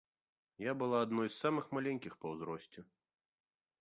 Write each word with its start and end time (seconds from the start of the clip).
Я 0.69 0.73
была 0.83 1.01
адной 1.05 1.27
з 1.31 1.37
самых 1.43 1.67
маленькіх 1.79 2.13
па 2.25 2.33
ўзросце. 2.33 2.79